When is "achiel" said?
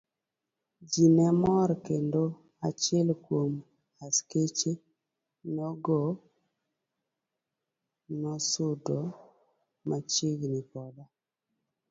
2.67-3.07